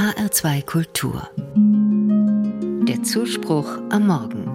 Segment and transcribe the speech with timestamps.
[0.00, 1.28] HR2 Kultur.
[2.88, 4.46] Der Zuspruch am Morgen.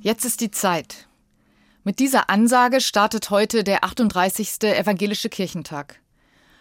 [0.00, 1.06] Jetzt ist die Zeit.
[1.84, 4.64] Mit dieser Ansage startet heute der 38.
[4.64, 6.00] Evangelische Kirchentag.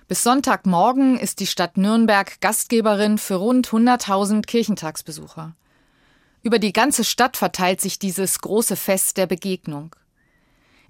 [0.07, 5.55] Bis Sonntagmorgen ist die Stadt Nürnberg Gastgeberin für rund 100.000 Kirchentagsbesucher.
[6.43, 9.95] Über die ganze Stadt verteilt sich dieses große Fest der Begegnung.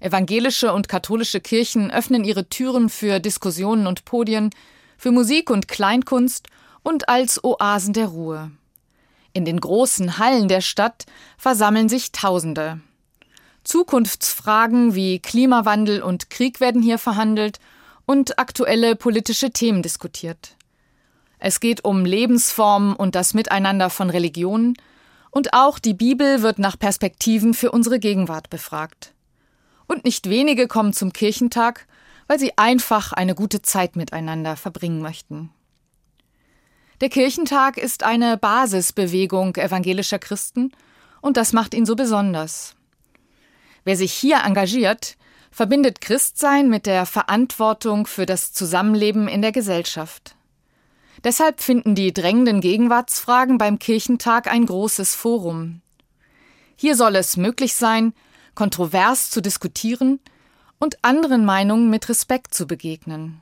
[0.02, 4.50] Evangelische und katholische Kirchen öffnen ihre Türen für Diskussionen und Podien,
[4.98, 6.48] für Musik und Kleinkunst
[6.82, 8.50] und als Oasen der Ruhe.
[9.32, 11.06] In den großen Hallen der Stadt
[11.38, 12.80] versammeln sich Tausende.
[13.62, 17.60] Zukunftsfragen wie Klimawandel und Krieg werden hier verhandelt
[18.04, 20.56] und aktuelle politische Themen diskutiert.
[21.38, 24.74] Es geht um Lebensformen und das Miteinander von Religionen,
[25.30, 29.14] und auch die Bibel wird nach Perspektiven für unsere Gegenwart befragt.
[29.92, 31.86] Und nicht wenige kommen zum Kirchentag,
[32.26, 35.50] weil sie einfach eine gute Zeit miteinander verbringen möchten.
[37.02, 40.72] Der Kirchentag ist eine Basisbewegung evangelischer Christen,
[41.20, 42.74] und das macht ihn so besonders.
[43.84, 45.18] Wer sich hier engagiert,
[45.50, 50.36] verbindet Christsein mit der Verantwortung für das Zusammenleben in der Gesellschaft.
[51.22, 55.82] Deshalb finden die drängenden Gegenwartsfragen beim Kirchentag ein großes Forum.
[56.76, 58.14] Hier soll es möglich sein,
[58.54, 60.20] kontrovers zu diskutieren
[60.78, 63.40] und anderen Meinungen mit Respekt zu begegnen.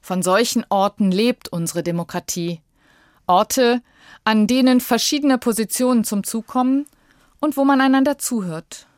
[0.00, 2.60] Von solchen Orten lebt unsere Demokratie.
[3.26, 3.82] Orte,
[4.24, 6.86] an denen verschiedene Positionen zum Zug kommen
[7.40, 8.88] und wo man einander zuhört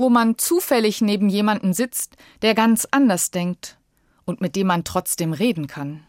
[0.00, 3.76] wo man zufällig neben jemanden sitzt, der ganz anders denkt
[4.24, 6.02] und mit dem man trotzdem reden kann.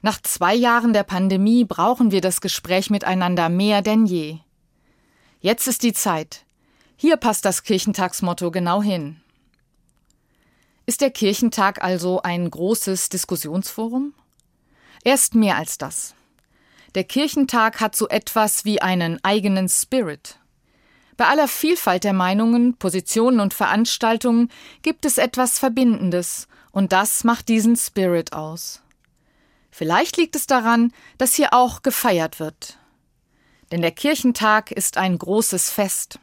[0.00, 4.38] Nach zwei Jahren der Pandemie brauchen wir das Gespräch miteinander mehr denn je.
[5.40, 6.45] Jetzt ist die Zeit.
[6.96, 9.20] Hier passt das Kirchentagsmotto genau hin.
[10.86, 14.14] Ist der Kirchentag also ein großes Diskussionsforum?
[15.04, 16.14] Er ist mehr als das.
[16.94, 20.38] Der Kirchentag hat so etwas wie einen eigenen Spirit.
[21.18, 24.50] Bei aller Vielfalt der Meinungen, Positionen und Veranstaltungen
[24.82, 28.82] gibt es etwas Verbindendes, und das macht diesen Spirit aus.
[29.70, 32.78] Vielleicht liegt es daran, dass hier auch gefeiert wird.
[33.70, 36.18] Denn der Kirchentag ist ein großes Fest.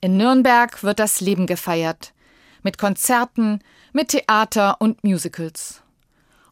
[0.00, 2.12] In Nürnberg wird das Leben gefeiert,
[2.62, 3.60] mit Konzerten,
[3.92, 5.82] mit Theater und Musicals.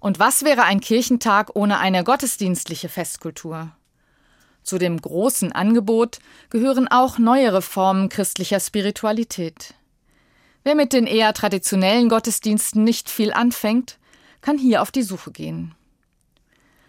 [0.00, 3.70] Und was wäre ein Kirchentag ohne eine gottesdienstliche Festkultur?
[4.62, 6.18] Zu dem großen Angebot
[6.50, 9.74] gehören auch neuere Formen christlicher Spiritualität.
[10.64, 13.98] Wer mit den eher traditionellen Gottesdiensten nicht viel anfängt,
[14.40, 15.74] kann hier auf die Suche gehen.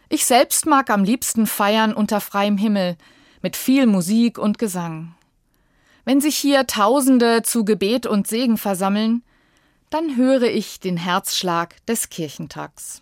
[0.09, 2.97] Ich selbst mag am liebsten feiern unter freiem Himmel,
[3.42, 5.16] mit viel Musik und Gesang.
[6.06, 9.24] Wenn sich hier Tausende zu Gebet und Segen versammeln,
[9.90, 13.02] dann höre ich den Herzschlag des Kirchentags.